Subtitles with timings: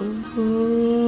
[0.00, 0.04] 呜
[0.36, 1.01] 呜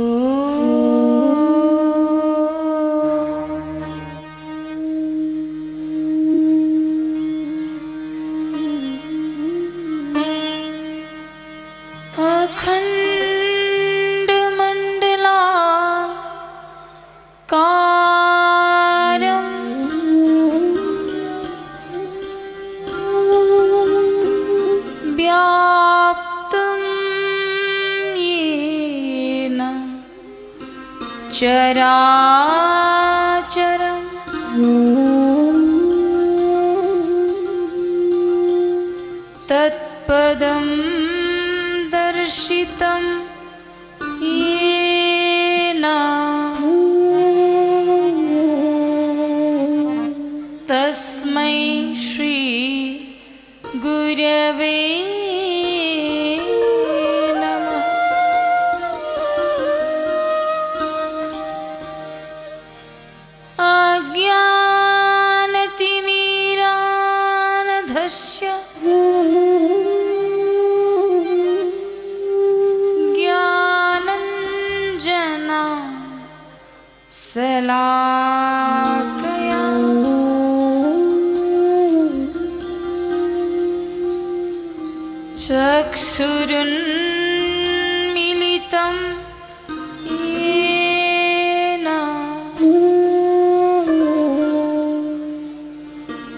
[90.30, 91.86] येन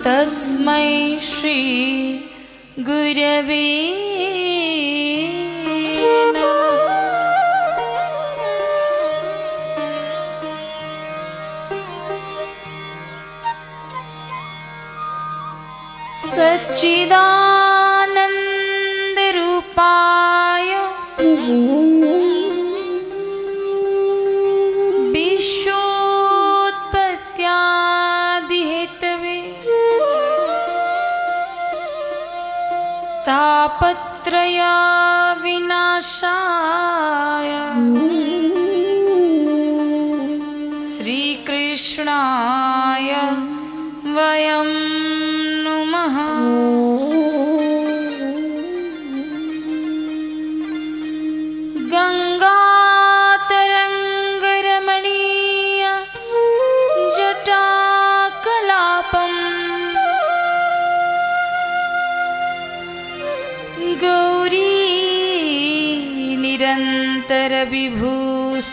[0.07, 1.61] तस्मै श्री
[2.87, 3.65] गुरवे
[16.37, 17.36] सच्चिदानन्दरूपाय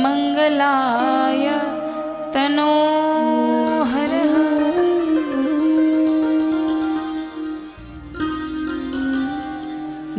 [0.05, 1.47] मङ्गलाय
[2.35, 3.00] तनोहरः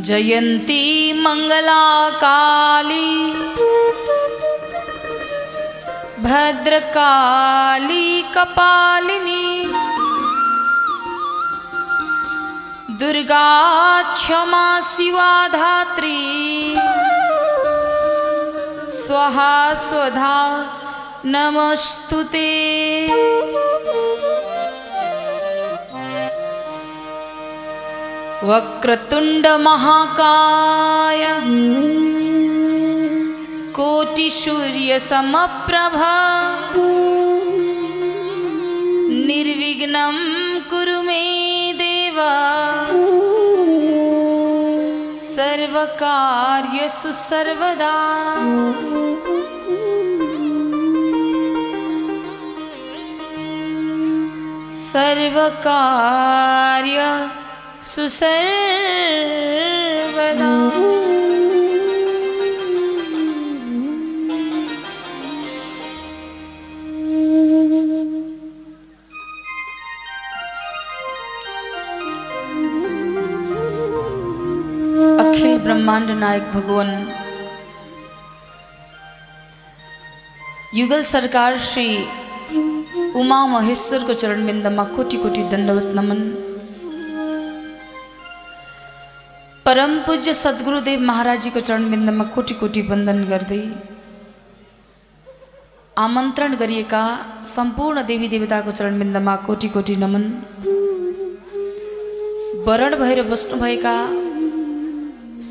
[0.07, 0.83] जयन्ती
[1.23, 3.09] मङ्गलाकाली
[6.23, 9.45] भद्रकाली कपालिनी
[13.01, 13.49] दुर्गा
[14.13, 16.19] क्षमा शिवा धात्री
[18.97, 19.53] स्वाहा
[19.87, 20.37] स्वधा
[21.35, 22.49] नमस्तु ते
[28.49, 31.23] वक्रतुण्डमहाकाय
[33.75, 36.15] कोटिसूर्यसमप्रभा
[39.27, 40.17] निर्विघ्नं
[40.69, 41.25] कुरु मे
[41.81, 42.17] देव।
[45.35, 47.93] सर्वकार्यसु सर्वदा
[54.91, 56.99] सर्वकार्य
[57.91, 58.51] सुसर्वदा
[75.19, 76.89] अखिल ब्रह्माण्ड नायक भगवान,
[80.75, 81.87] युगल सरकार श्री
[83.15, 86.19] उमा महेश्वरको चरणबिन्दमा कोटि कोटी दंडवत नमन।
[89.65, 93.59] परम पूज्य सद्गुरुदेव महाराजीको चरणबिन्दमा कोटी कोटि वन्दन गर्दै
[95.97, 97.01] आमन्त्रण गरिएका
[97.45, 100.23] सम्पूर्ण देवी देवता को चरण देवताको चरणबिन्दमा कोटि कोटि नमन।
[102.67, 103.95] वरण भएर बस्नुभएका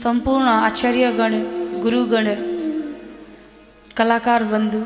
[0.02, 1.32] सम्पूर्ण आचार्यगण,
[1.82, 2.26] गुरुगण,
[3.96, 4.82] कलाकार बन्धु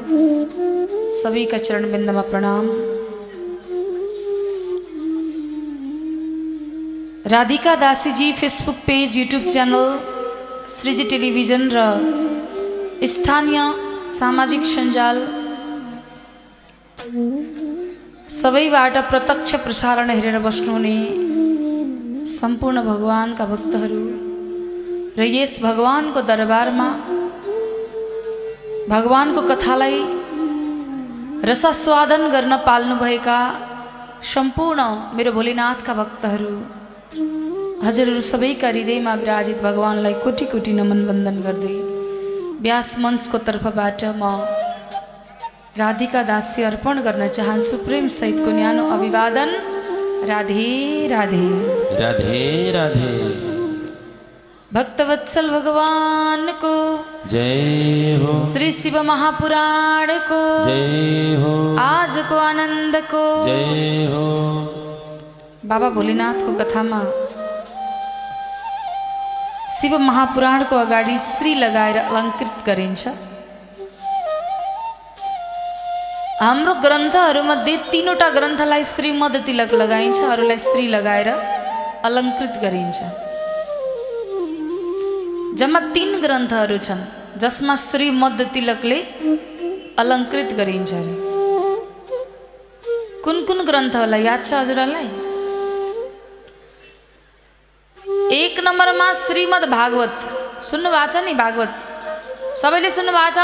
[1.23, 2.94] सबैका चरणबिन्दमा प्रणाम।
[7.25, 9.85] Radhika दासीजी Facebook page YouTube channel
[10.69, 11.85] श्रीजी टेलिभिजन र
[13.13, 13.61] स्थानीय
[14.17, 15.21] सामाजिक सञ्जाल
[18.41, 20.97] सबैबाट प्रत्यक्ष प्रसारण हेरेर बस्नुहुने
[22.35, 24.03] सम्पूर्ण भगवान्का भक्तहरू
[25.19, 26.91] र यस भगवान्को दरबारमा
[28.95, 29.99] भगवान्को कथालाई
[31.51, 33.41] रसास्वादन गर्न पाल्नुभएका
[34.35, 36.57] सम्पूर्ण मेरो भोलिनाथका भक्तहरू
[37.85, 41.75] हजुरहरू सबैका हृदयमा विराजित भगवान्लाई कोटी कोटी नमन वन्दन गर्दै
[42.61, 44.47] व्यास मञ्चको तर्फबाट म
[45.79, 49.51] राधिका दासी अर्पण गर्न चाहन्छु प्रेम सहितको न्यानो अभिवादन।
[50.29, 51.49] राधे राधे।
[52.01, 53.13] राधे राधे।
[54.73, 56.75] भक्तवत्सल भगवानको।
[57.27, 64.84] जय हो। श्री शिव महापुराणको। जय हो। आजको आनन्दको। जय हो।
[65.69, 66.99] बाबा भोलेनाथको कथामा
[69.75, 73.03] शिव महापुराणको अगाडि श्री लगाएर अलङ्कृत गरिन्छ।
[76.43, 81.29] हाम्रो ग्रन्थहरूमध्ये तिनवटा ग्रन्थलाई श्रीमद तिलक लगाइन्छ अरूलाई श्री लगाएर
[82.11, 82.99] अलङ्कृत गरिन्छ।
[85.61, 87.05] जम्मा तिन ग्रन्थहरू छन्
[87.43, 89.01] जसमा श्रीमद तिलकले
[90.03, 91.15] अलङ्कृत गरिन्छ। अरे
[93.25, 95.09] कुन कुन ग्रन्थ होला याद छ हजुरहरूलाई?
[98.33, 100.15] एक नम्बरमा श्रीमद् भागवत।
[100.63, 101.73] सुन्नु भएको छ नि भागवत?
[102.57, 103.39] सबैले सुन्नु भएको छ?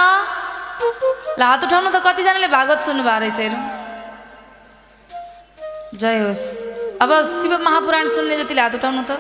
[1.37, 3.63] ल हात उठाउनु त कतिजनाले भागवत सुन्नु भएको रहेछ हेरौँ।
[6.01, 6.45] जय होस्।
[6.97, 9.11] अब शिव महापुराण सुन्ने जतिले हात उठाउनु त।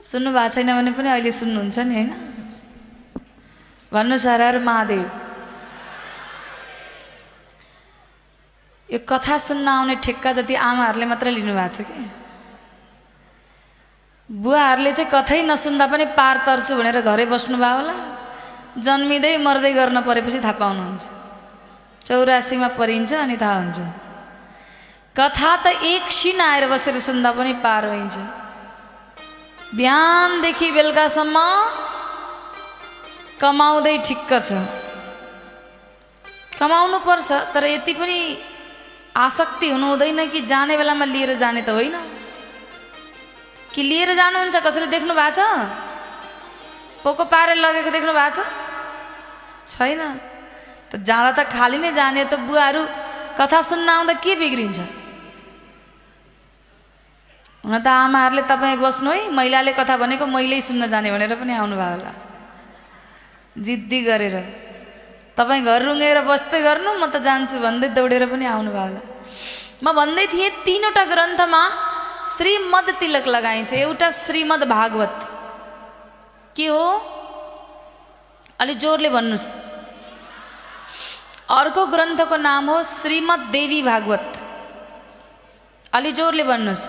[0.00, 2.10] सुन्नु भएको छैन भने पनि अहिले सुन्नुहुन्छ नि होइन?
[3.92, 5.04] भन्नुहोस् हर हर महादेव।
[8.88, 12.00] यो कथा सुन्न आउने ठेक्का जति आमाहरूले मात्र लिनुभएको छ कि?
[14.30, 17.94] बुवाहरूले चाहिँ कथै नसुन्दा पनि पार तर्छु भनेर घरै बस्नुभयो होला।
[18.78, 21.04] जन्मिँदै मर्दै गर्न परेपछि थाहा पाउनुहुन्छ।
[22.06, 23.78] चौरासीमा परिन्छ अनि थाहा हुन्छ।
[25.18, 28.16] कथा त एकछिन आएर बसेर सुन्दा पनि पार हुन्छ
[29.74, 31.36] बिहानदेखि बेलुकासम्म
[33.42, 34.48] कमाउँदै ठिक्क छ।
[36.58, 38.18] कमाउनु पर्छ तर यति पनि
[39.26, 42.19] आसक्ति हुनु हुँदैन कि जाने बेलामा लिएर जाने त होइन।
[43.74, 45.40] कि लिएर जानुहुन्छ कसैले देख्नु भएको छ?
[47.02, 48.38] पोको पारेर लगेको देख्नु भएको छ?
[49.70, 50.02] छैन।
[50.90, 52.82] त जाँदा त खाली नै जाने त बुवाहरू
[53.38, 54.78] कथा सुन्न आउँदा के बिग्रिन्छ?
[57.62, 61.90] हुन त आमाहरूले तपाईँ बस्नु है महिलाले कथा भनेको मैले सुन्न जाने भनेर पनि आउनुभयो
[61.94, 62.12] होला।
[63.54, 64.36] जिद्दी गरेर।
[65.38, 69.00] तपाईँ घर रुँगेर बस्दै गर्नु म त जान्छु भन्दै दौडेर पनि आउनुभयो होला।
[69.84, 71.62] म भन्दै थिएँ तिनवटा ग्रन्थमा
[72.24, 75.16] श्रीमद तिलक लगाइन्छ एउटा श्रीमद भागवत।
[76.56, 76.84] के हो?
[78.60, 79.48] अलि जोरले भन्नुहोस्
[81.48, 84.26] अर्को ग्रन्थको नाम हो श्रीमद देवी भागवत।
[85.92, 86.86] अलि जोरले भन्नुहोस्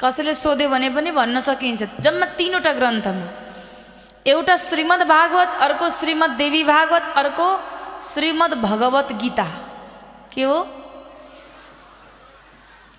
[0.00, 3.26] कसैले सोध्यो भने पनि भन्न सकिन्छ। जम्मा तिनवटा ग्रन्थमा।
[4.26, 7.48] एउटा श्रीमद् भागवत अर्को श्रीमद् देवी भागवत अर्को
[8.02, 9.46] श्रीमद् भगवत गीता।
[10.32, 10.83] के हो?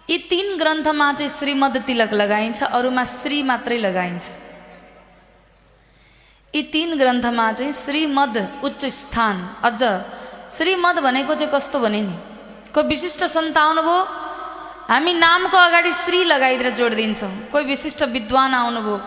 [0.10, 4.26] यी तिन ग्रन्थमा चाहिँ श्रीमद् तिलक लगाइन्छ अरूमा श्री मात्रै लगाइन्छ।
[6.54, 9.82] यी तिन ग्रन्थमा चाहिँ श्रीमद् उच्च स्थान। अझ
[10.52, 12.16] श्रीमद् भनेको चाहिँ कस्तो भने नि?
[12.74, 13.98] कोही विशिष्ट सन्त आउनुभयो
[14.90, 18.98] हामी नामको अगाडि श्री लगाइदिएर जोडिदिन्छौँ। कोही विशिष्ट विद्वान आउनुभयो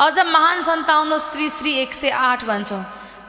[0.00, 2.82] अझ महान सन्त आउनु श्री श्री एक सय आठ भन्छौँ।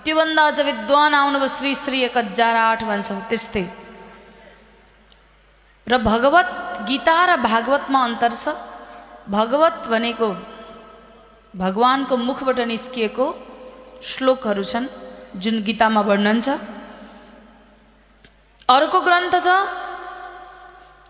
[0.03, 3.65] त्योभन्दा अझ विद्वान आउनुभयो श्री श्री एक हजार आठ भन्छौँ त्यस्तै।
[5.87, 6.47] र भगवत
[6.87, 8.55] गीता र भागवतमा अन्तर छ
[9.29, 10.29] भगवत भनेको
[11.53, 13.25] भगवान्को मुखबाट निस्किएको
[14.01, 14.87] श्लोकहरू छन्
[15.43, 16.49] जुन गीतामा वर्णन छ।
[18.69, 19.47] अर्को ग्रन्थ छ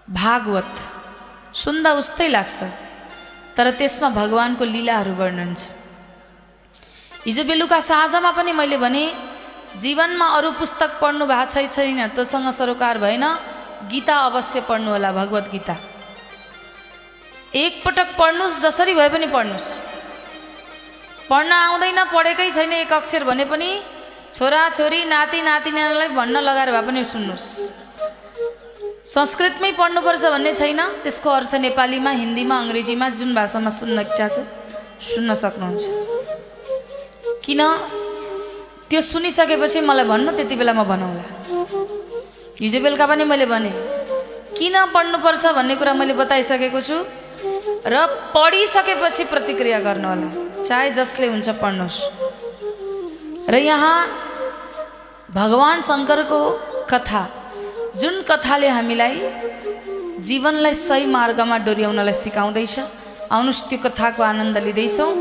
[0.10, 0.72] भागवत।
[1.54, 2.58] सुन्दा उस्तै लाग्छ
[3.56, 5.64] तर त्यसमा भगवान्को लीलाहरू वर्णन छ।
[7.26, 9.04] हिजो बेलुका साँझमा पनि मैले भने
[9.80, 13.26] जीवनमा अरू पुस्तक पढ्नु भएको छैन त्योसँग सरोकार भएन
[13.92, 15.76] गीता अवश्य पढ्नु होला भगवद् गीता।
[17.56, 19.70] एकपटक पढ्नुहोस् जसरी भए पनि पढ्नुहोस्
[21.30, 23.70] पढ्न आउँदैन पढेकै छैन एक अक्षर भने पनि
[24.36, 27.48] छोरा छोरी नाति नातिनालाई भन्न लगाएर भए पनि सुन्नुहोस्
[29.14, 34.38] संस्कृतमै पढ्नुपर्छ भन्ने छैन त्यसको अर्थ नेपालीमा हिन्दीमा अङ्ग्रेजीमा जुन भाषामा सुन्न इच्छा छ
[35.12, 35.84] सुन्न सक्नुहुन्छ।
[37.44, 37.62] किन?
[38.90, 41.26] त्यो सुनिसकेपछि मलाई भन्नु त्यति बेला म भनौँला।
[42.62, 43.72] हिजो बेलुका पनि मैले भने
[44.58, 45.44] किन पढ्नुपर्छ?
[45.58, 46.98] भन्ने कुरा मैले बताइसकेको छु
[47.86, 47.96] र
[48.34, 50.28] पढिसकेपछि प्रतिक्रिया गर्नु होला
[50.62, 51.98] चाहे जसले हुन्छ पढ्नुहोस्।
[53.50, 53.98] र यहाँ
[55.34, 56.40] भगवान् शङ्करको
[56.92, 57.24] कथा
[57.98, 59.16] जुन कथाले हामीलाई
[60.22, 62.76] जीवनलाई सही मार्गमा डोर्याउनलाई सिकाउँदैछ
[63.34, 65.12] आउनुहोस् त्यो कथाको आनन्द लिँदैछौँ।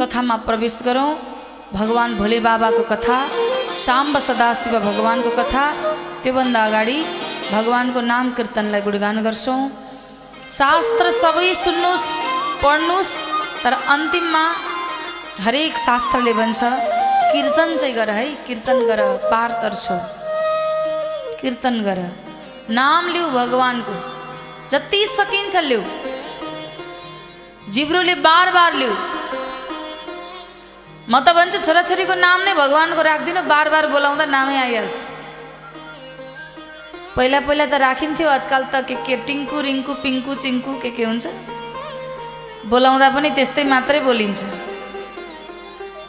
[0.00, 1.10] कथामा प्रवेश गरौँ।
[1.72, 3.18] भगवान् भोले बाबाको कथा
[3.84, 5.64] साम्ब सदाशिव भगवान्को कथा
[6.22, 6.98] त्योभन्दा अगाडि
[7.52, 9.60] भगवान्को नाम कीर्तनलाई गुणगान गर्छौँ।
[10.58, 12.08] शास्त्र सबै सुन्नुहोस्
[12.62, 13.14] पढ्नुहोस्
[13.62, 14.44] तर अन्तिममा
[15.44, 16.60] हरेक शास्त्रले भन्छ
[17.32, 19.00] कीर्तन चाहिँ गर है कीर्तन गर
[19.30, 19.98] पार तर्छौ
[21.40, 21.98] कीर्तन गर।
[22.70, 23.94] नाम लिऊ भगवान्को
[24.70, 25.82] जति सकिन्छ लिऊ।
[27.74, 28.94] जिब्रोले बार बार लिऊ।
[31.10, 34.94] म त भन्छु छोराछोरीको नाम नै भगवान्को राखिदिनु बार बार बोलाउँदा नामै आइहाल्छ।
[37.16, 41.26] पहिला पहिला त राखिन्थ्यो, आजकल त के के टिङ्कु, रिङ्कु, पिङ्कु, चिङ्कु, के के हुन्छ।
[42.66, 44.42] बोलाउँदा पनि त्यस्तै मात्रै बोलिन्छ।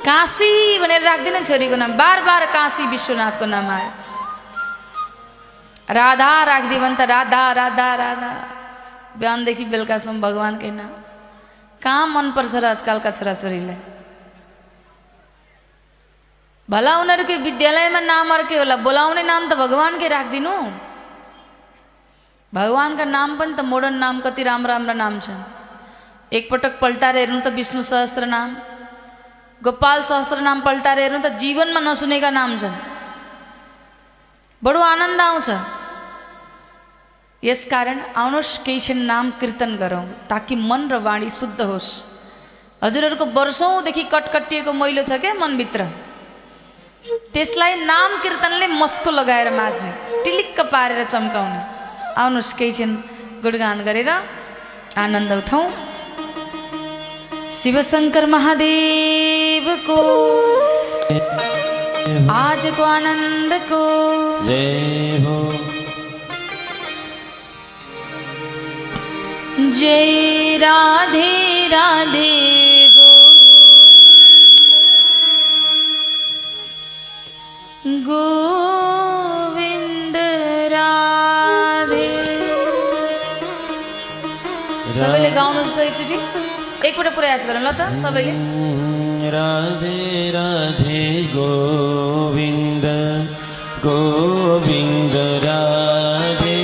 [0.08, 3.92] काशी भनेर छोरीको नाम। बार बार काशी विश्वनाथको नाम आयो।
[5.90, 8.32] राधा राखिदियो भने त राधा राधा राधा।
[9.20, 10.92] बिहानदेखि बेलुकासम्म भगवान्कै नाम।
[11.84, 13.80] कहाँ मनपर्छ र आजकलका छोराछोरीलाई?
[16.70, 20.93] भला उनीहरूको विद्यालयमा नाम अर्कै होला। बोलाउने नाम त भगवान्कै राखिदिनु।
[22.54, 25.42] भगवान्का नाम पनि त मोडर्न नाम कति राम्रो राम्रो नाम छन्।
[26.32, 28.50] एकपटक पल्टाएर हेर्नु त विष्णु सहस्त्र नाम
[29.62, 32.76] गोपाल सहस्त्र नाम पल्टाएर हेर्नु त जीवनमा नसुनेका नाम छन्।
[34.62, 35.50] बडो आनन्द आउँछ।
[37.44, 41.90] यसकारण आउनुहोस् केही क्षण नाम कीर्तन गरौँ ताकि मन र वाणी शुद्ध होस्।
[42.84, 45.82] हजुरहरूको वर्षौँदेखि कटकटिएको मैलो छ क्या मनभित्र।
[47.34, 49.92] त्यसलाई नाम कीर्तनले मस्को लगाएर माझ्ने
[50.24, 51.73] टिलिक्क पारेर चम्काउने।
[52.18, 52.92] आउनुहोस् केही क्षण
[53.44, 54.10] गुणगान गरेर
[55.04, 55.66] आनन्द उठाउँ।
[57.54, 60.00] शिवशङ्कर महादेवको,
[62.34, 63.82] आजको आनन्दको।
[64.46, 65.38] जय हो
[69.80, 71.32] जय राधे
[71.68, 72.32] राधे
[72.96, 73.12] गो।
[78.06, 78.83] गोविन्द
[85.04, 86.18] सबैले गाउनुहोस् त एकचोटि।
[86.88, 88.34] एकपल्ट प्रयास गरौँ ल त सबैले।
[89.36, 90.00] राधे
[90.36, 91.02] राधे
[91.36, 92.86] गोविन्द
[93.84, 96.56] गोविन्द राधे।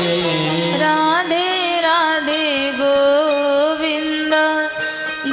[0.83, 1.47] राधे
[1.85, 2.43] राधे
[2.79, 4.33] गोविन्द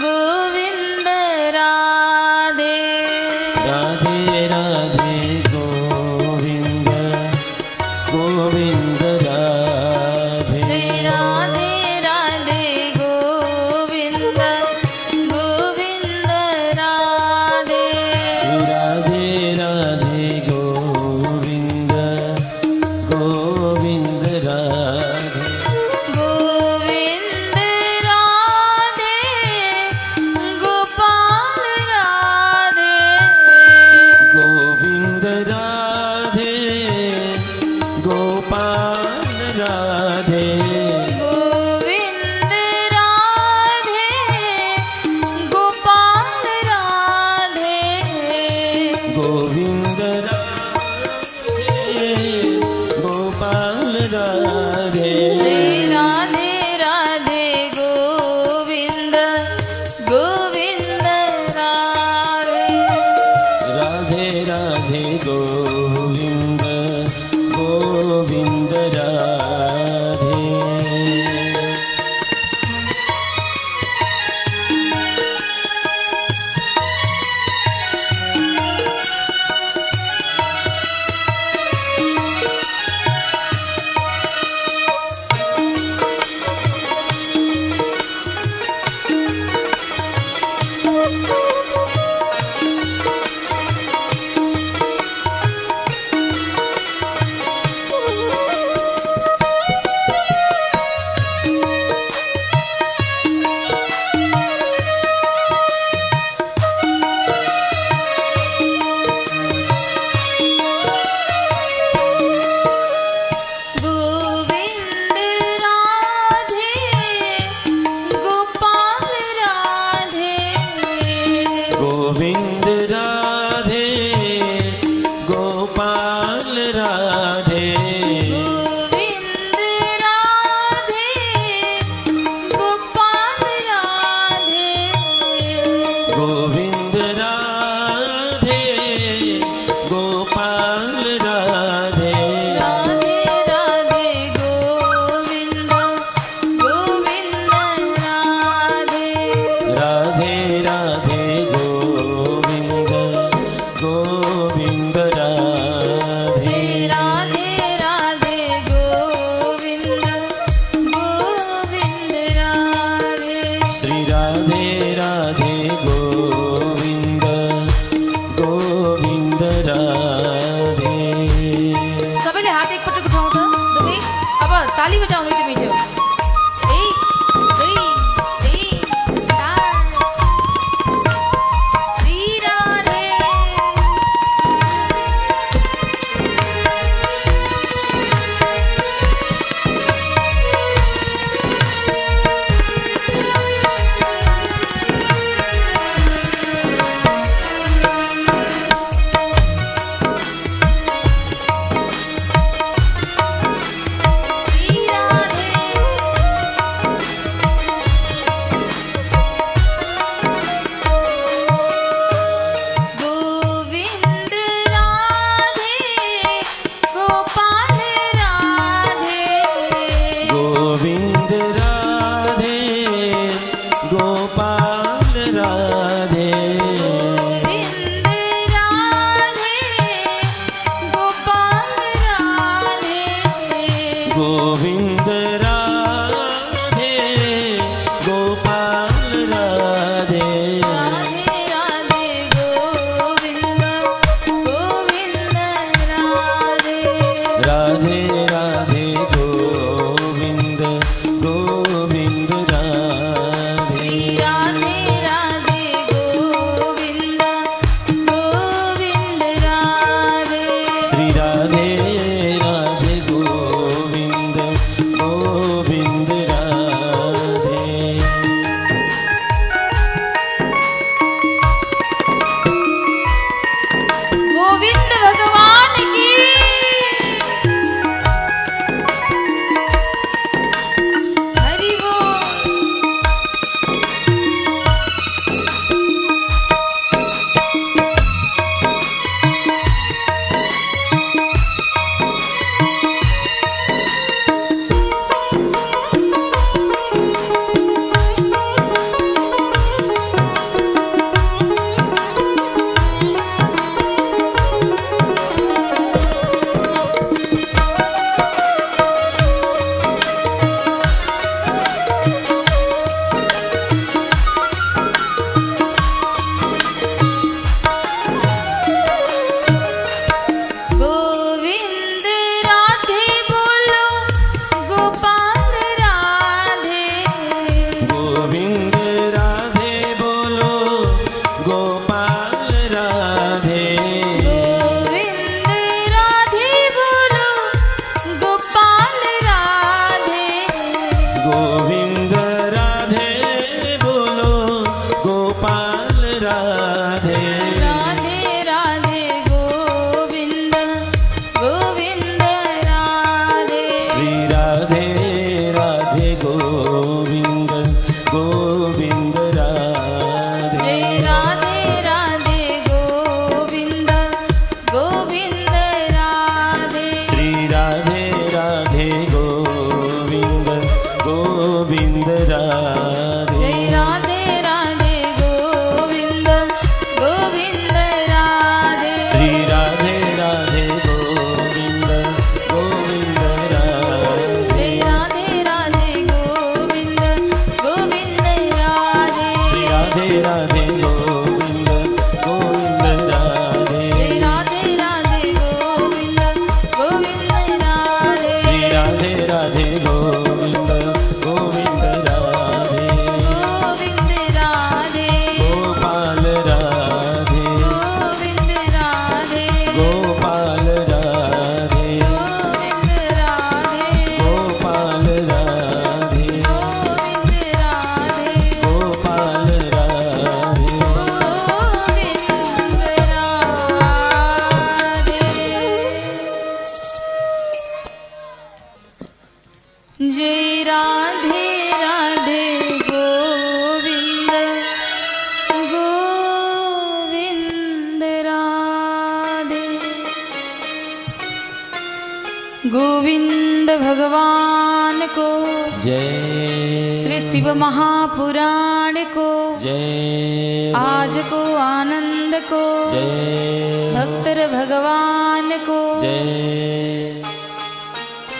[0.02, 1.08] गोविन्द
[1.58, 2.74] राधे।
[3.68, 4.18] राधे
[4.52, 5.14] राधे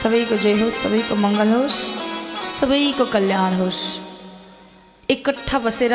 [0.07, 1.79] सबैको जय होस् सबैको मङ्गल होस्
[2.47, 3.79] सबैको कल्याण होस्।
[5.11, 5.95] एकट्ठा बसेर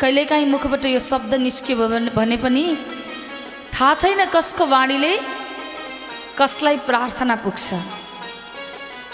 [0.00, 1.76] कहिलेकाहीँ मुखबाट यो शब्द निस्क्यो
[2.12, 2.64] भने- पनि
[3.72, 5.12] थाहा छैन कसको वाणीले
[6.36, 7.66] कसलाई प्रार्थना पुग्छ।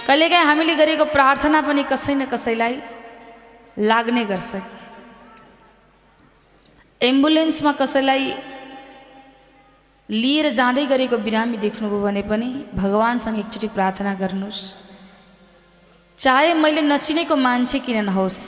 [0.07, 2.83] कहिलेकाहीँ हामीले गरेको प्रार्थना पनि कसै न कसैलाई
[3.79, 4.51] लाग्ने गर्छ।
[7.01, 8.25] एम्बुलेन्समा कसैलाई
[10.09, 14.61] लिएर जाँदै गरेको बिरामी देख्नुभयो भने पनि भगवान्सँग एकचोटि प्रार्थना गर्नुहोस्।
[16.19, 18.43] चाहे मैले नचिनेको मान्छे किन नहोस्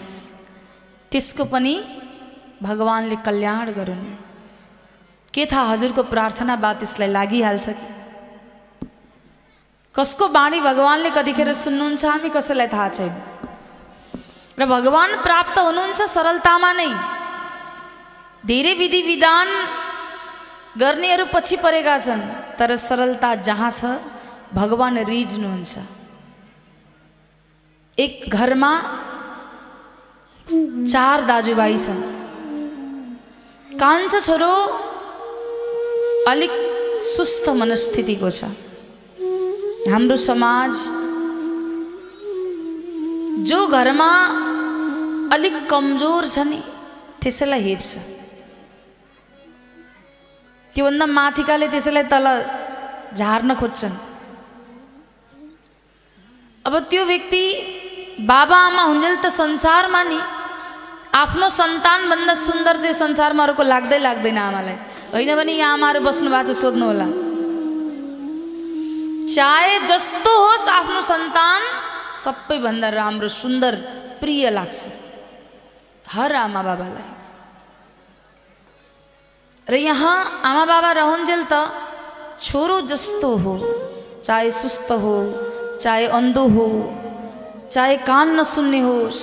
[1.13, 1.75] त्यसको पनि
[2.63, 4.05] भगवान्ले कल्याण गरून्।
[5.35, 7.89] के थाहा हजुरको प्रार्थना बात त्यसलाई लागिहाल्छ कि?
[9.95, 13.13] कसको बाणी भगवान्ले कतिखेर सुन्नुहुन्छ हामी कसैलाई थाहा छैन।
[14.59, 16.91] र भगवान् प्राप्त हुनुहुन्छ सरलतामा नै।
[18.47, 19.49] धेरै विधि विधान
[20.81, 22.23] गर्नेहरू पछि परेका छन्
[22.59, 23.99] तर सरलता जहाँ छ
[24.55, 25.75] भगवान् रिझ्नुहुन्छ।
[27.99, 28.73] एक घरमा
[30.93, 32.01] चार दाजुभाइ छन्।
[33.75, 34.55] कान्छो छोरो
[36.31, 36.55] अलिक
[37.05, 38.41] सुस्त मनस्थितिको छ।
[39.91, 40.73] हाम्रो समाज
[43.49, 44.13] जो घरमा
[45.35, 46.61] अलिक कमजोर छ नि
[47.23, 47.93] त्यसैलाई हेप्छ।
[50.79, 52.27] त्योभन्दा माथिकाले त्यसैलाई तल
[53.19, 53.97] झार्न खोज्छन्
[56.65, 57.43] अब त्यो व्यक्ति
[58.23, 60.19] बाबा आमा हुन्जेल त संसारमा नि
[61.15, 64.77] आफ्नो सन्तानभन्दा सुन्दर त्यो संसारमा अरूको लाग्दै लाग्दैन आमालाई
[65.15, 67.09] होइन भने यहाँ आमाहरू बस्नु भएको छ सोध्नु होला
[69.35, 71.63] चाहे जस्तो होस् आफ्नो सन्तान
[72.23, 73.83] सबैभन्दा राम्रो सुन्दर
[74.23, 74.79] प्रिय लाग्छ
[76.15, 77.18] हर आमा बाबालाई
[79.69, 81.55] र यहाँ आमा बाबा रहन्जेल त।
[82.41, 83.55] छोरो जस्तो हो
[84.25, 85.17] चाहे सुस्त हो
[85.77, 86.69] चाहे अन्धो हो
[87.73, 89.21] चाहे कान नसुन्ने होस्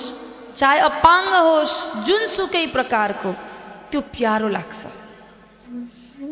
[0.54, 3.32] चाहे अपाङ्ग होस् जुनसुकै प्रकारको
[3.90, 4.82] त्यो प्यारो लाग्छ।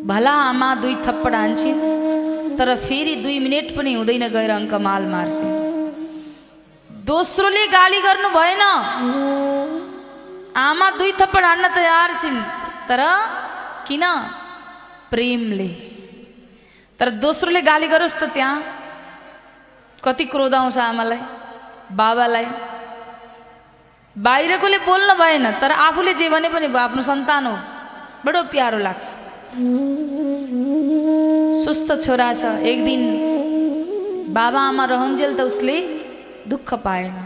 [0.06, 1.80] भला आमा दुई थप्पड हान्छन्
[2.58, 5.52] तर फेरि दुई मिनट पनि हुँदैन गएर अङ्कमाल मार्छन्
[7.10, 8.62] दोस्रोले गाली गर्नु भएन।
[10.54, 12.38] आमा दुई थप्पड हान्न तयार छिन्
[12.88, 13.02] तर
[13.86, 14.04] किन?
[15.10, 15.70] प्रेमले।
[17.00, 18.54] तर दोस्रोले गाली गरोस् त त्यहाँ।
[20.04, 21.20] कति क्रोध आउँछ आमालाई
[21.92, 22.46] बाबालाई।
[24.16, 27.56] बाहिरकोले बोल्न भएन तर आफूले जे भने पनि आफ्नो सन्तान हो।
[28.24, 29.06] बडो प्यारो लाग्छ।
[31.64, 33.02] सुस्त छोरा छ। एक दिन
[34.34, 35.76] बाबा आमा रहन्जेल त उसले
[36.48, 37.16] दुःख पाएन।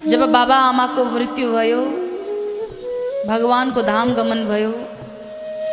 [0.00, 1.80] जब बाबा आमाको मृत्यु भयो
[3.28, 4.72] भगवानको धाम गमन भयो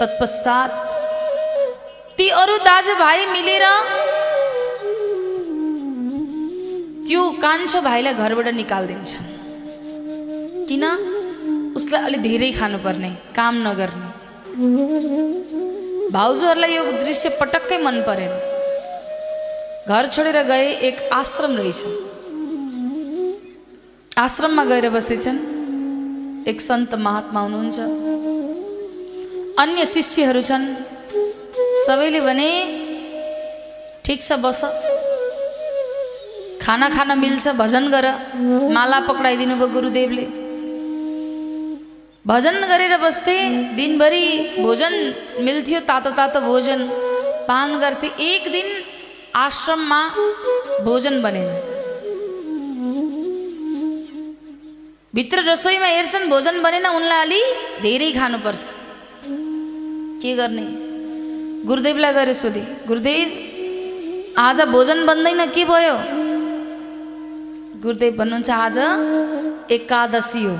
[0.03, 0.71] तत्पश्चात
[2.17, 3.65] ती अरू दाजुभाइ मिलेर
[7.07, 9.27] त्यो कान्छो भाइलाई घरबाट निकालिदिन्छन्
[10.67, 10.83] किन?
[11.77, 14.09] उसलाई अलि धेरै खानुपर्ने काम नगर्ने।
[16.15, 18.33] भाउजूहरूलाई यो दृश्य पटक्कै मन परेन।
[19.89, 21.79] घर छोडेर गए एक आश्रम रहेछ
[24.17, 25.39] आश्रममा गएर बसेछन्।
[26.51, 27.79] एक सन्त महात्मा हुनुहुन्छ।
[29.59, 30.63] अन्य शिष्यहरू छन्।
[31.85, 32.49] सबैले भने
[34.05, 34.61] ठिक छ बस।
[36.61, 38.05] खाना खान मिल्छ भजन गर।
[38.73, 40.25] माला पक्राइदिनु भयो गुरुदेवले।
[42.25, 43.37] भजन गरेर बस्थे
[43.77, 44.25] दिनभरि
[44.59, 44.93] भोजन
[45.45, 46.79] मिल्थ्यो तातो तातो भोजन।
[47.47, 48.67] पान गर्थे एक दिन
[49.37, 50.01] आश्रममा
[50.85, 51.49] भोजन बनेन।
[55.15, 57.41] भित्र रसोईमा हेर्छन् भोजन बनेन उनलाई अलि
[57.83, 58.63] धेरै खानुपर्छ।
[60.23, 60.65] के गर्ने
[61.67, 63.27] गुरुदेवलाई गएर सोधे गुरुदेव
[64.39, 65.95] आज भोजन बन्दैन के भयो.
[67.83, 68.77] गुरुदेव भन्नुहुन्छ आज
[69.71, 70.55] एकादशी हो.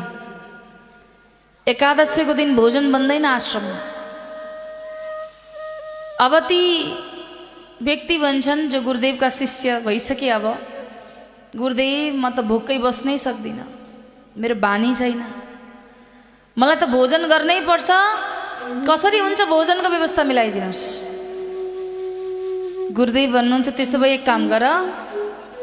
[1.67, 3.78] एकादशीको दिन भोजन बन्दैन आश्रममा
[6.26, 6.62] अब ती
[7.82, 10.45] व्यक्ति भन्छन् जो गुरुदेवका शिष्य भइसके अब
[11.56, 13.67] गुरुदेव म त भोकै बस्नै सक्दिनँ.
[14.38, 15.19] मेरो बानी छैन.
[16.58, 17.89] मलाई त भोजन गर्नै पर्छ
[18.89, 20.84] कसरी हुन्छ भोजनको व्यवस्था मिलाइदिनुहोस्।
[22.97, 24.65] गुरुदेव भन्नुहुन्छ त्यसो भए एक काम गर।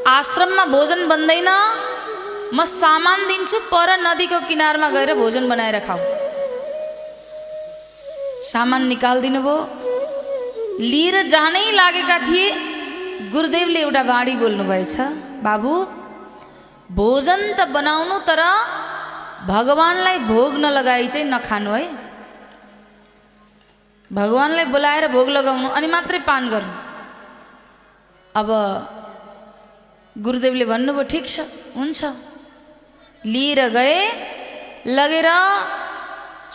[0.09, 1.51] आश्रममा भोजन बन्दैन
[2.57, 6.01] म सामान दिन्छु पर नदीको किनारमा गएर भोजन बनाएर खाऊ।
[8.43, 9.57] सामान निकालिदिनु भयो।
[10.91, 12.47] लिएर जानै लागेका थिए
[13.33, 14.95] गुरुदेवले एउटा बाणी बोल्नुभएछ।
[15.47, 15.73] बाबु
[16.91, 18.43] भोजन त बनाउनु तर
[19.47, 21.85] भगवान्लाई भोग नलगाई चाहिँ नखानु है।
[24.11, 26.75] भगवान्लाई बोलाएर भोग लगाउनु अनि मात्रै पान गर्नु।
[28.35, 28.49] अब
[30.17, 31.47] गुरुदेवले भन्नुभयो ठिक छ
[31.79, 32.01] हुन्छ।
[33.23, 33.99] लिएर गए
[34.99, 35.29] लगेर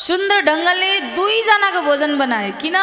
[0.08, 2.78] सुन्दर ढङ्गले दुईजनाको भोजन बनाए। किन?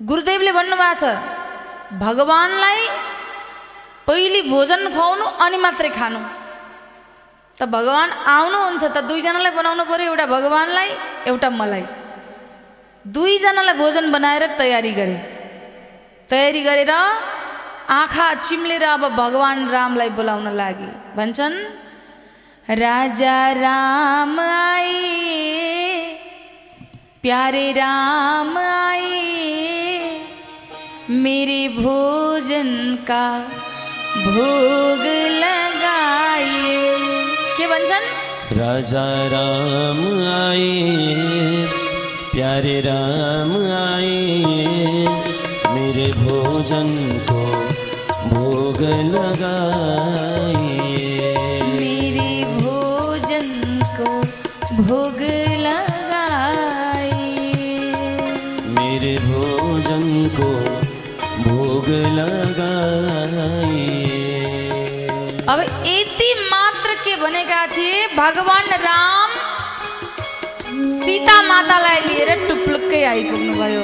[0.00, 1.04] गुरुदेवले भन्नुभएको छ
[2.04, 2.80] भगवान्लाई
[4.06, 6.20] पहिले भोजन खुवाउनु अनि मात्रै खानु।
[7.58, 10.88] त भगवान् आउनुहुन्छ त दुईजनालाई बनाउनु पऱ्यो एउटा भगवान्लाई
[11.30, 11.84] एउटा मलाई।
[13.04, 15.16] दुईजनालाई भोजन बनाएर तयारी गरे।
[16.30, 21.56] तयारी गरेर आँखा चिम्लेर अब भगवान् रामलाई बोलाउन लागि। भन्छन्
[22.80, 24.96] राजा राम आए
[27.22, 29.20] प्यारे राम आए
[31.10, 32.68] मेरे भोजन
[33.04, 33.26] का
[34.16, 35.04] भोग
[35.44, 36.76] लगाए।
[37.56, 38.04] के भन्छन्?
[38.56, 40.00] राजा राम
[40.40, 41.83] आए
[42.34, 44.22] प्यारे राम आए
[45.74, 46.88] मेरे भोजन
[47.30, 47.42] को
[48.28, 48.80] भोग
[49.12, 50.62] लगाए।
[51.78, 53.46] मेरे भोजन
[53.98, 54.10] को
[54.82, 55.20] भोग
[55.66, 57.10] लगाए।
[58.78, 60.04] मेरे भोजन
[60.40, 60.50] को
[61.42, 63.86] भोग लगाए।
[65.48, 69.23] अब यति मात्र के बनेगा थिए भगवान राम
[70.84, 73.82] सीता मातालाई लिएर टुप्लुक्कै आइपुग्नु भयो।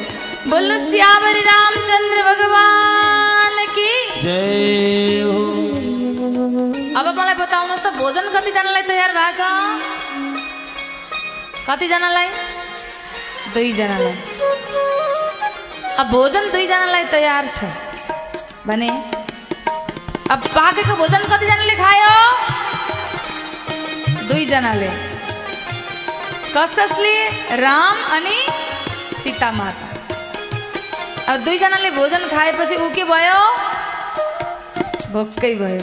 [0.51, 3.91] बोल्नु श्यामरी रामचन्द्र भगवान कि?
[4.21, 5.41] जय हो।
[7.01, 9.41] अब मलाई बताउनुहोस् त भोजन कतिजनालाई तयार भएको छ?
[11.69, 12.29] कतिजनालाई
[13.55, 14.17] दुईजनालाई
[16.01, 17.59] अब भोजन दुईजनालाई तयार छ।
[18.69, 18.89] भने
[20.31, 22.13] अब बाँकेको भोजन कतिजनाले खायो?
[24.29, 24.91] दुईजनाले
[26.51, 27.15] कस कसले?
[27.57, 28.39] राम अनि
[29.15, 33.39] सीता माता। अब दुईजनाले भोजन खाएपछि ऊ के भयो?
[35.13, 35.83] भोक्कै भयो।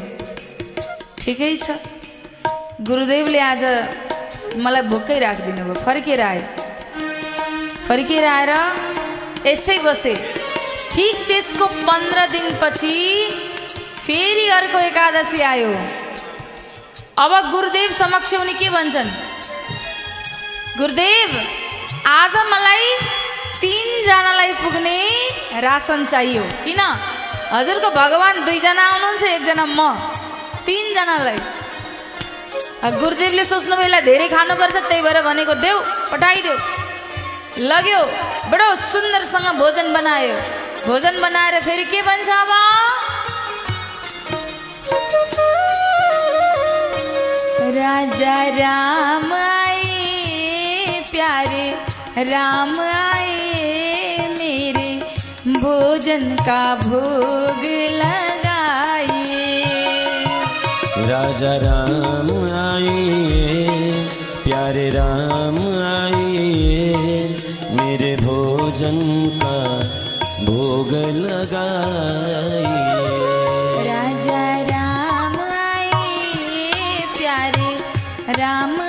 [1.21, 1.77] ठिकै छ।
[2.84, 3.63] गुरुदेवले आज
[4.60, 6.41] मलाई भोकै राखिदिनु भयो फर्केर आए।
[7.88, 8.51] फर्केर आएर
[9.47, 10.13] यसै बसे।
[10.91, 12.95] ठिक त्यसको पन्ध्र दिनपछि
[14.03, 15.71] फेरि अर्को एकादशी आयो।
[17.23, 19.10] अब गुरुदेव समक्ष उनी के भन्छन्?
[20.80, 21.30] गुरुदेव
[22.08, 22.84] आज मलाई
[23.62, 25.00] तिनजनालाई पुग्ने
[25.66, 26.82] रासन चाहियो। किन?
[27.54, 29.80] हजुरको भगवान् दुईजना आउनुहुन्छ एकजना म।
[30.66, 31.40] तिनजनालाई।
[33.02, 35.78] गुरुदेवले सोच्नुभयो यसलाई धेरै खानुपर्छ त्यही भएर भनेको देऊ
[36.12, 36.56] पठाइदेऊ।
[37.72, 38.02] लग्यो
[38.54, 40.36] बडो सुन्दरसँग भोजन बनायो।
[40.86, 42.52] भोजन बनाएर फेरि के भन्छ अब?
[47.78, 49.32] राजा राम
[52.17, 54.89] राम आए मेरे
[55.47, 57.62] भोजन का भोग
[57.93, 59.62] लगाइए।
[61.10, 62.97] राजा राम आए
[64.43, 65.60] प्यारे राम
[65.91, 66.34] आए
[67.77, 68.99] मेरे भोजन
[69.43, 69.56] का
[70.45, 71.45] भोग लगाइए।
[73.89, 75.91] राजा राम आए
[77.17, 77.75] प्यारे
[78.41, 78.80] राम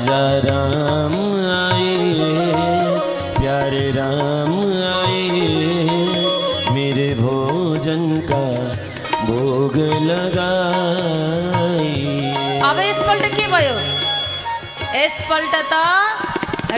[0.00, 1.14] राजा राम
[1.52, 1.96] आए,
[3.36, 4.52] प्यारे राम
[4.90, 5.24] आए।
[6.74, 8.44] मेरे भोजन का
[9.26, 11.90] भोग लगाए।
[12.68, 13.74] अब यसपल्ट के भयो?
[14.96, 15.74] यसपल्ट त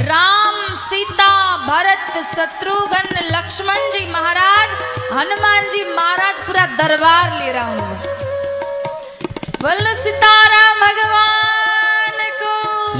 [0.09, 1.31] राम, सीता,
[1.69, 4.75] भरत, शत्रुघ्न लक्ष्मणजी महाराज
[5.13, 8.11] हनुमानजी महाराज पुरा दरबार लिएर आउनुभयो
[9.63, 11.42] बोल्नु सीताराम भगवानको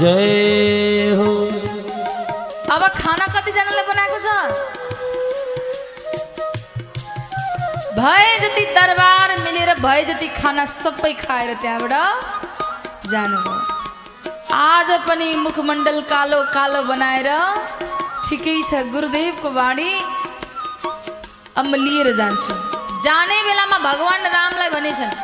[0.03, 1.33] जय हो।
[2.73, 4.27] अब खाना कतिजनाले बनाएको छ?
[7.99, 13.55] भए जति दरबार मिलेर भए जति खाना सबै खाएर त्यहाँबाट जानुभयो।
[14.55, 17.29] आज पनि मुखमण्डल कालो कालो बनाएर
[18.27, 19.89] ठिकै छ गुरुदेवको बाणी
[21.55, 22.53] अब म लिएर जान्छु।
[23.07, 25.17] जाने बेलामा भगवान् रामलाई भनेछन्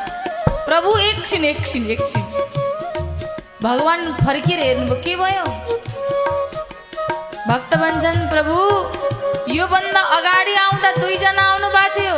[0.67, 2.28] प्रभु एकछिन एकछिन एकछिन।
[3.63, 5.45] भगवान् फर्किएर हेर्नुभयो के भयो
[7.47, 8.55] भक्त भन्छन् प्रभु
[9.53, 12.15] योभन्दा अगाडि आउँदा दुईजना आउनु भएको थियो।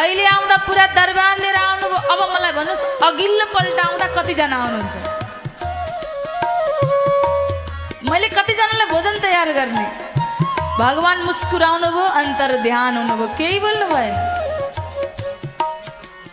[0.00, 4.94] अहिले आउँदा पुरा दरबार लिएर आउनुभयो अब मलाई भन्नुहोस् अघिल्लो पल्ट आउँदा कतिजना आउनुहुन्छ?
[8.08, 9.84] मैले कतिजनालाई भोजन तयार गर्ने?
[10.80, 14.14] भगवान् मुस्कुराउनु भयो अन्तर ध्यान हुनुभयो केही बोल्नु भएन।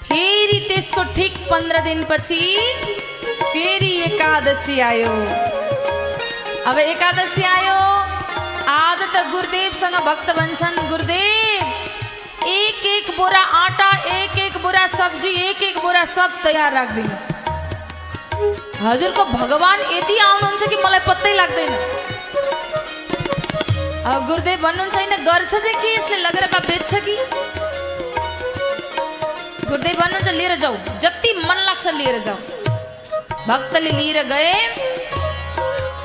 [0.08, 2.42] फेरि त्यसको ठिक पन्ध्र दिनपछि
[3.52, 5.12] फेरि एकादशी आयो।
[6.68, 7.80] अब एकादशी आयो।
[8.72, 15.64] आज त गुरुदेवसँग भक्त भन्छन् गुरुदेव एक एक बोरा आटा एक एक बोरा सब्जी एक
[15.64, 17.28] एक बोरा सब तयार राखिदिनुहोस्।
[18.86, 21.74] हजुरको भगवान् यति आउनुहुन्छ कि मलाई पत्तै लाग्दैन।
[24.06, 26.18] अब गुरुदेव भन्नुहुन्छ होइन गर्छ चाहिँ के यसले?
[26.24, 27.16] लगेर बा बेच्छ कि?
[29.68, 32.61] गुरुदेव भन्नुहुन्छ लिएर जाऊ। जति मन लाग्छ लिएर जाऊ।
[33.47, 34.54] भक्तले लिएर गए।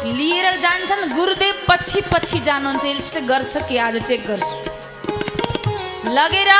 [0.07, 4.55] लिएर जान्छन् गुरुदेव पछि पछि जानुहुन्छ। यसले गर्छ कि आज चेक गर्छु।
[6.11, 6.51] लगेर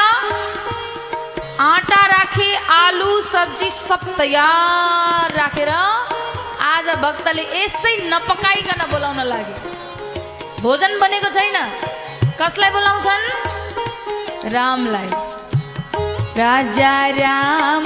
[1.61, 5.71] आटा राखे आलु सब्जी सब तयार राखेर
[6.63, 9.55] आज भक्तले यसै नपकाइकन बोलाउन लागे।
[10.63, 11.57] भोजन बनेको छैन।
[12.41, 13.25] कसलाई बोलाउँछन्?
[14.53, 15.09] रामलाई।
[16.37, 17.85] राजा राम।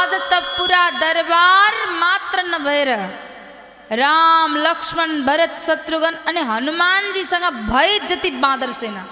[0.00, 2.90] आज त पुरा दरबार मात्र नभएर
[4.00, 9.02] राम लक्ष्मण भरत शत्रुघ्न अनि हनुमानजीसँग भए जति बाँदर सेना।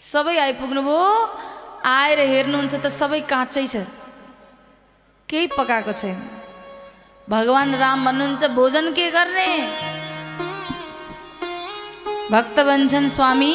[0.00, 1.06] सबै आइपुग्नुभयो
[1.92, 3.74] आएर हेर्नुहुन्छ त सबै काँचै छ।
[5.28, 6.18] केही पकाएको छैन।
[7.28, 9.48] भगवान् राम भन्नुहुन्छ भोजन के गर्ने?
[12.34, 13.54] भक्त भन्छन् स्वामी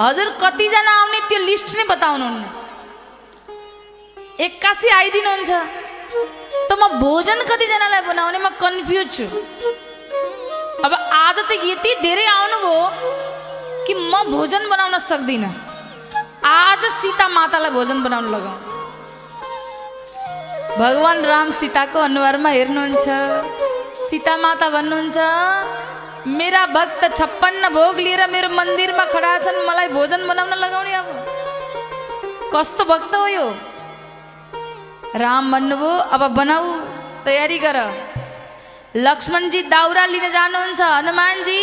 [0.00, 2.59] हजुर कतिजना आउने त्यो लिस्ट नै बताउनुहुन्न।
[4.44, 5.50] एक्कासी आइदिनुहुन्छ।
[6.68, 9.26] त म भोजन कतिजनालाई बनाउने म कन्फ्युज छु।
[10.86, 10.92] अब
[11.24, 12.80] आज त यति धेरै आउनुभयो
[13.84, 15.52] कि म भोजन बनाउन सक्दिनँ।
[16.52, 18.56] आज सीता मातालाई भोजन बनाउन लगाऊ।
[20.80, 23.06] भगवान् राम सीताको अनुहारमा हेर्नुहुन्छ।
[24.08, 25.18] सीता माता भन्नुहुन्छ
[26.38, 31.08] मेरा भक्त छप्पन्न भोग लिएर मेरो मन्दिरमा खडा छन् मलाई भोजन बनाउन लगाउने अब।
[32.54, 33.46] कस्तो भक्त हो यो?
[35.14, 36.66] राम भन्नुभयो अब बनाऊ
[37.24, 37.76] तयारी गर।
[38.96, 41.58] लक्ष्मणजी दाउरा लिन जानुहुन्छ हनुमानजी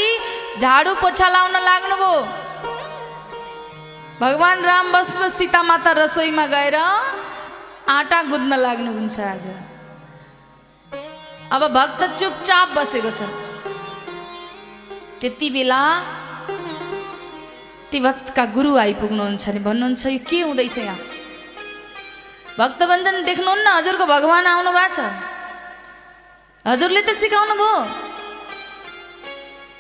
[0.60, 2.12] झाडु पोछा लाउन लाग्नुभयो
[4.22, 6.76] भगवान् राम बस्नुभयो सीता माता रसोईमा गएर
[7.88, 9.46] आँटा गुद्न लाग्नुहुन्छ आज।
[11.56, 13.22] अब भक्त चुपचाप बसेको छ।
[15.20, 15.82] त्यति बेला
[17.92, 20.98] ती भक्तका गुरु आइपुग्नुहुन्छ नि भन्नुहुन्छ यो के हुँदैछ यहाँ?
[22.58, 23.68] भक्त भन्छन् देख्नुहुन्न?
[23.78, 25.00] हजुरको भगवान् आउनु भएको छ।
[26.66, 27.74] हजुरले त सिकाउनु भयो।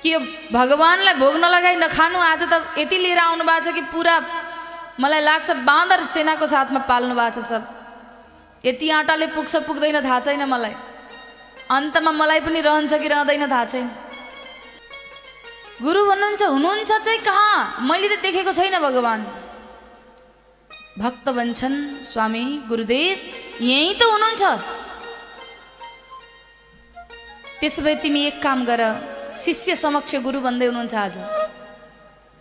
[0.01, 0.19] कि यो
[0.53, 4.15] भगवान्लाई भोग नलगाइ नखानु आज त यति लिएर आउनु भएको छ कि पुरा
[5.01, 7.63] मलाई लाग्छ बाँदर सेनाको साथमा पाल्नु भएको छ सब।
[8.61, 10.75] यति आँटाले पुग्छ पुग्दैन थाहा छैन मलाई।
[11.73, 13.89] अन्तमा मलाई पनि रहन्छ कि रहँदैन थाहा छैन।
[15.81, 17.81] गुरु भन्नुहुन्छ हुनुहुन्छ चाहिँ कहाँ?
[17.89, 19.46] मैले त देखेको छैन भगवान्।
[20.97, 23.17] भक्त भन्छन् स्वामी गुरुदेव
[23.61, 24.43] यहीँ त हुनुहुन्छ।
[27.59, 28.81] त्यसो भए तिमी एक काम गर
[29.37, 31.15] शिष्य समक्ष गुरु भन्दै हुनुहुन्छ आज।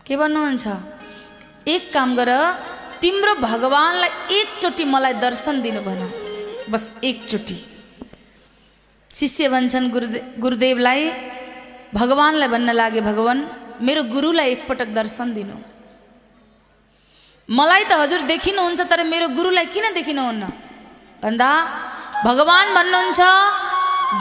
[0.06, 0.66] के भन्नुहुन्छ?
[1.68, 2.30] एक काम गर
[3.00, 6.00] तिम्रो भगवान्लाई एकचोटि मलाई दर्शन दिनु भन।
[6.72, 7.56] बस एकचोटि।
[9.10, 11.02] शिष्य भन्छन् गुरुदे गुरुदेवलाई
[11.94, 13.40] भगवान्लाई भन्न लागे भगवान्
[13.84, 15.56] मेरो गुरुलाई एकपटक दर्शन दिनु।
[17.48, 20.44] मलाई त हजुर देखिनुहुन्छ तर मेरो गुरुलाई किन देखिनुहुन्न?
[21.22, 21.50] भन्दा
[22.26, 23.20] भगवान् भन्नुहुन्छ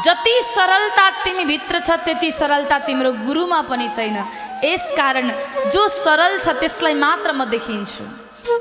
[0.05, 4.17] जति सरलता तिमी भित्र छ त्यति सरलता तिम्रो गुरुमा पनि छैन।
[4.63, 5.27] यसकारण
[5.73, 8.03] जो सरल छ त्यसलाई मात्र म देखिन्छु।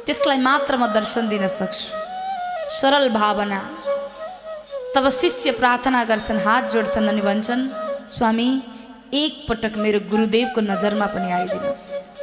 [0.07, 1.93] त्यसलाई मात्र म दर्शन दिन सक्छु।
[2.81, 3.61] सरल भावना।
[4.97, 7.69] तब शिष्य प्रार्थना गर्छन् हात जोड्छन् अनि भन्छन्
[8.09, 8.49] स्वामी
[9.13, 12.14] एकपटक मेरो गुरुदेवको नजरमा पनि आइदिनुहोस्।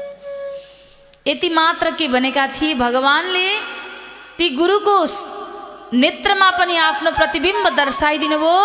[1.26, 3.48] यति मात्र के भनेका थिए भगवान्ले
[4.38, 4.98] ती गुरुको
[5.94, 8.58] नेत्रमा पनि आफ्नो प्रतिबिम्ब दर्शाइदिनु भयो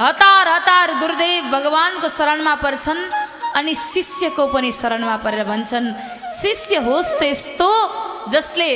[0.00, 3.02] हतार हतार गुरुदेव भगवान्को शरणमा पर्छन्
[3.58, 5.86] अनि शिष्यको पनि शरणमा परेर भन्छन्।
[6.42, 7.70] शिष्य होस् त यस्तो
[8.34, 8.68] जसले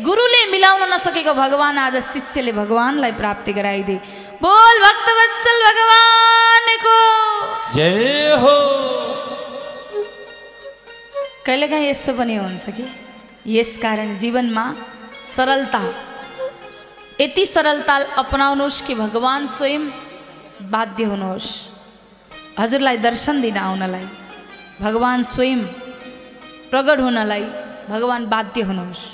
[0.00, 4.00] गुरुले मिलाउन नसकेको भगवान् आज शिष्यले भगवान्लाई प्राप्ति गराइदिए।
[4.40, 6.96] बोल भक्तवत्सल भगवानको।
[7.76, 8.56] जय हो।
[11.46, 12.84] कहिलेकाहीँ यस्तो पनि हुन्छ कि
[13.48, 14.64] यसकारण जीवनमा
[15.26, 15.80] सरलता
[17.20, 19.88] यति सरलता अपनाउनुहोस् कि भगवान् स्वयं
[20.70, 21.48] बाध्य हुनुहोस्
[22.58, 24.06] हजुरलाई दर्शन दिन आउनलाई
[24.80, 25.60] भगवान् स्वयं
[26.70, 27.44] प्रगट हुनलाई
[27.90, 29.04] भगवान् बाध्य हुनुहोस्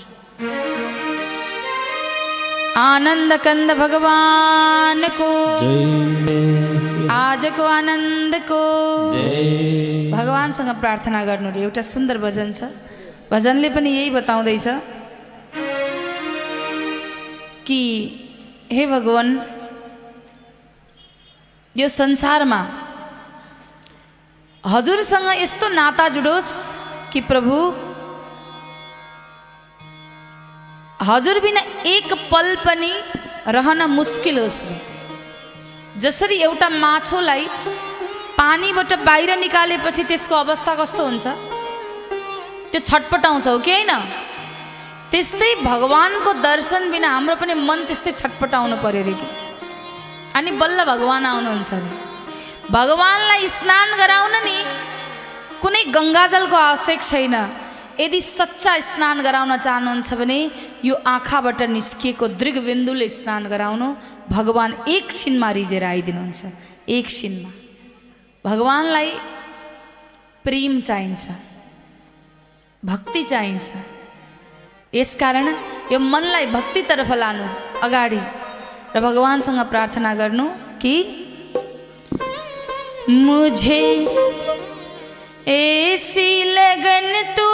[2.79, 5.31] आनन्द कन्द भगवानको
[7.11, 8.61] आजको आनन्दको
[10.13, 12.69] भगवान्सँग प्रार्थना गर्नु रे एउटा सुन्दर भजन छ।
[13.33, 14.67] भजनले पनि यही बताउँदैछ
[17.67, 17.81] कि
[18.73, 19.31] हे भगवान्
[21.77, 22.61] यो संसारमा
[24.65, 26.53] हजुरसँग यस्तो नाता जुडोस्
[27.13, 27.57] कि प्रभु
[31.09, 32.93] हजुर बिना एक पल पनि
[33.57, 34.77] रहन मुस्किल होस् रे।
[36.05, 37.45] जसरी एउटा माछोलाई
[38.39, 41.27] पानीबाट बाहिर निकालेपछि त्यसको अवस्था कस्तो हुन्छ?
[42.71, 43.93] त्यो छटपटाउँछ हो कि होइन?
[45.11, 49.27] त्यस्तै भगवान्को दर्शन बिना हाम्रो पनि मन त्यस्तै छटपटाउनु पर्यो अरे कि।
[50.39, 51.91] अनि बल्ल भगवान् आउनुहुन्छ अरे
[52.71, 54.57] भगवान्लाई स्नान गराउन नि
[55.63, 57.35] कुनै गङ्गाजलको आवश्यक छैन।
[58.01, 60.39] यदि सच्चा स्नान गराउन चाहनुहुन्छ भने
[60.85, 63.89] यो आँखाबाट निस्किएको दृगबिन्दुले स्नान गराउनु
[64.31, 66.41] भगवान् एकछिनमा रिजेर आइदिनुहुन्छ।
[66.89, 67.51] एकछिनमा
[68.45, 69.11] भगवान्लाई
[70.45, 71.25] प्रेम चाहिन्छ।
[72.83, 73.67] भक्ति चाहिन्छ।
[74.95, 75.47] यसकारण
[75.93, 77.47] यो मनलाई भक्तितर्फ लानु
[77.87, 78.21] अगाडि
[78.95, 80.47] र भगवान्सँग प्रार्थना गर्नु
[80.83, 80.95] कि
[83.11, 83.83] मुझे
[85.51, 87.45] ऐसी लगन तू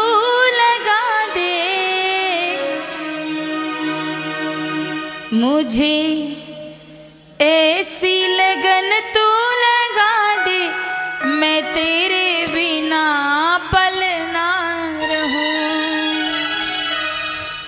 [0.53, 1.03] लगा
[1.35, 1.53] दे।
[5.35, 5.99] मुझे
[7.41, 9.27] ऐसी लगन तू
[9.61, 10.59] लगा दे।
[11.37, 13.05] मैं तेरे बिना
[13.75, 14.01] पल
[14.33, 14.51] ना
[15.13, 15.55] रहूँ।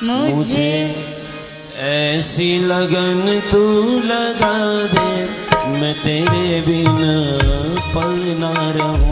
[0.02, 0.70] मुझे
[1.86, 3.64] ऐसी लगन तू
[4.10, 4.56] लगा
[4.94, 5.08] दे।
[5.78, 7.14] मैं तेरे बिना
[7.94, 9.05] पल ना रहूँ।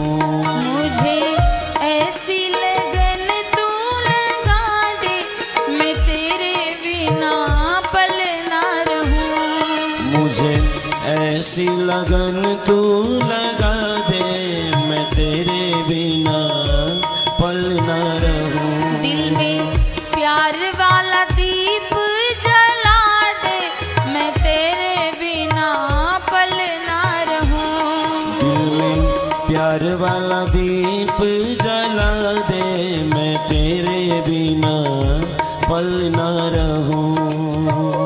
[11.54, 12.36] ऐसी लगन
[12.66, 12.76] तू
[13.22, 13.74] लगा
[14.06, 14.22] दे
[14.86, 16.38] मैं तेरे बिना
[17.40, 19.76] पल ना रहूँ। दिल में
[20.14, 21.92] प्यार वाला दीप
[22.46, 22.98] जला
[23.44, 23.60] दे
[24.14, 25.70] मैं तेरे बिना
[26.32, 26.56] पल
[26.88, 27.70] ना रहूँ।
[28.40, 29.06] दिल में
[29.46, 31.16] प्यार वाला दीप
[31.62, 32.12] जला
[32.50, 32.64] दे
[33.14, 34.74] मैं तेरे बिना
[35.70, 38.03] पल ना रहूँ।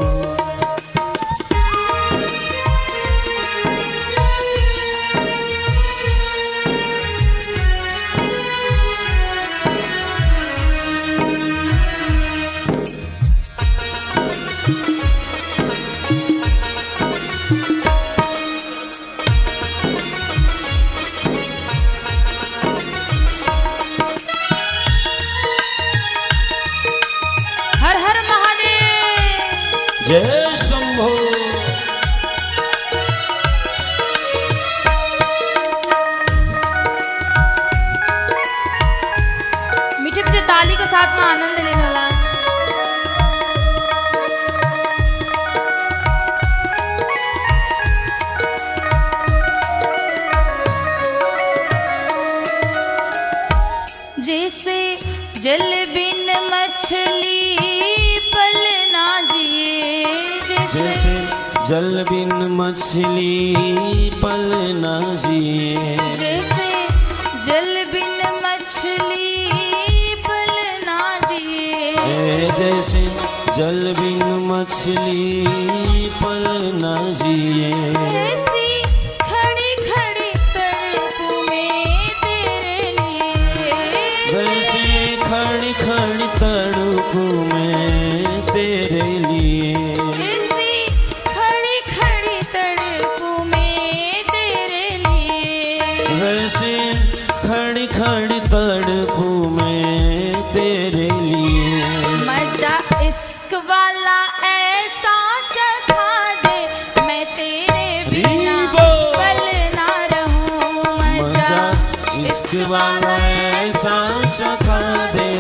[112.69, 113.17] वाला
[113.61, 113.97] ऐसा
[114.31, 114.81] चखा
[115.13, 115.31] दे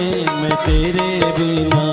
[0.40, 1.87] मैं तेरे बिना।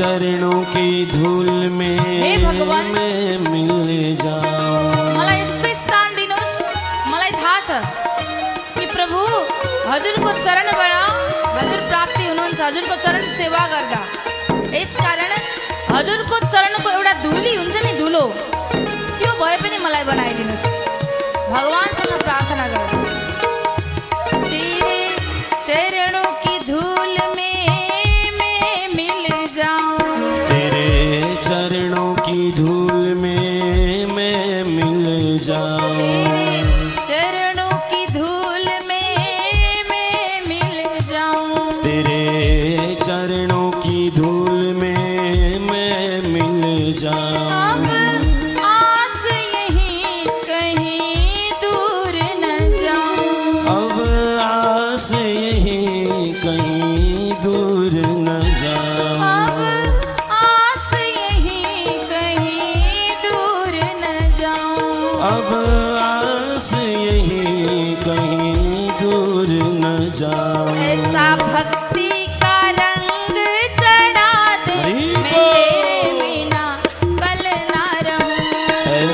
[0.00, 6.54] चरणों की धूल में हे भगवान। मैं मिल जाऊँ। मलाई यस्तो स्थान दिनुहोस्।
[7.08, 7.68] मलाई थाहा छ
[8.78, 9.18] कि प्रभु
[9.90, 10.94] हजुरको चरणबाट
[11.58, 14.00] हजुर प्राप्ति हुनुहुन्छ हजुरको चरण सेवा गर्दा।
[14.78, 15.36] यस कारण
[15.92, 18.24] हजुरको चरणको एउटा धुली हुन्छ नि धुलो
[19.20, 20.66] त्यो भए पनि मलाई बनाइदिनुहोस्।
[21.52, 23.09] भगवान्सँग प्रार्थना गर्दा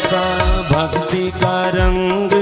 [0.08, 0.24] सा
[0.70, 2.32] भक्ति का रंग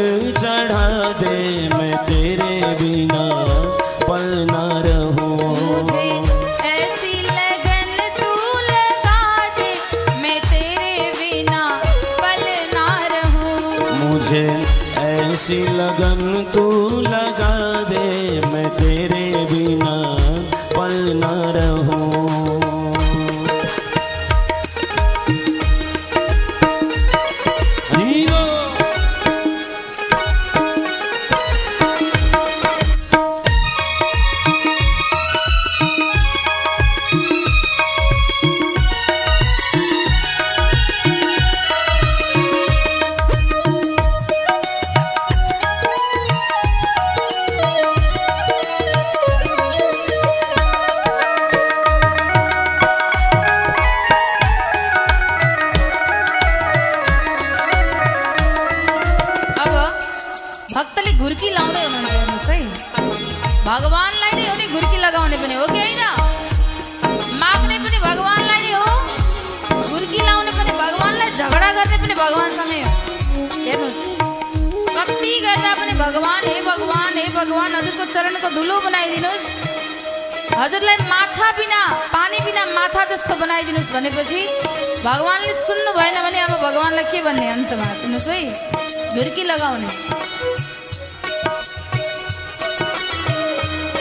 [87.05, 89.88] राखी भन्ने अन्तमा सुन्नुहोस् है झुर्की लगाउने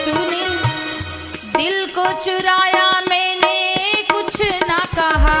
[0.04, 0.44] तूने
[1.56, 3.56] दिल को चुराया मैंने
[4.12, 4.40] कुछ
[4.70, 5.36] ना कहा।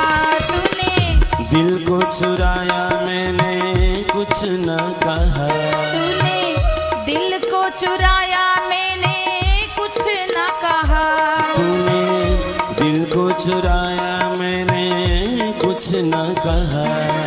[0.48, 0.92] तूने
[1.52, 3.52] दिल को चुराया मैंने
[4.12, 4.36] कुछ
[4.68, 5.48] ना कहा।
[5.92, 6.36] तूने
[7.06, 9.16] दिल को चुराया मैंने
[9.78, 9.98] कुछ
[10.36, 11.04] ना कहा।
[11.56, 12.02] तूने
[12.80, 14.84] दिल को चुराया मैंने
[15.62, 17.23] कुछ ना कहा।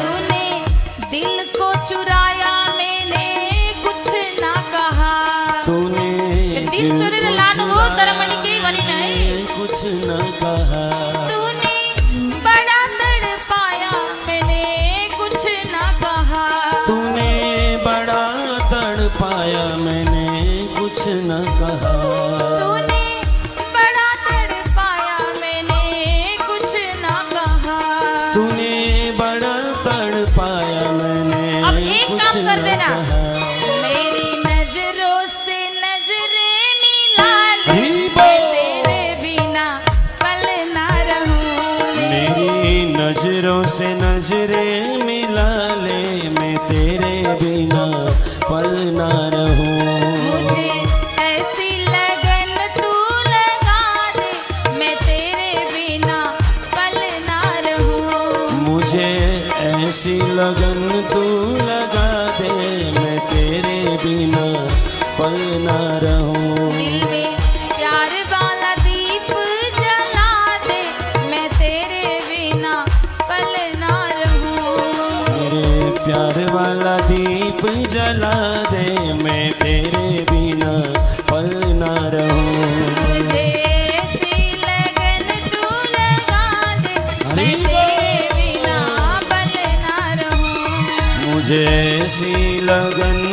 [9.78, 10.86] कुछ न कहा।
[11.30, 11.76] तूने
[12.46, 13.92] बड़ा तड़पाया
[14.28, 16.46] मैंने कुछ न कहा।
[16.88, 18.24] तूने बड़ा
[18.72, 22.07] तड़पाया मैंने कुछ न कहा।
[60.68, 61.22] कदम तू
[61.58, 62.08] लगा
[62.38, 62.50] दे
[62.96, 64.46] मैं तेरे बिना
[65.20, 66.72] पल ना रहूँ।
[67.78, 69.30] प्यार वाला दीप
[69.78, 70.28] जला
[70.68, 70.82] दे
[71.32, 72.74] मैं तेरे बिना
[75.38, 77.66] मेरे प्यार वाला दीप
[77.96, 78.36] जला
[78.72, 78.86] दे
[79.24, 80.74] मैं तेरे बिना
[81.32, 81.50] पल
[81.82, 82.97] ना रहूँ।
[91.48, 93.27] जैसी लगन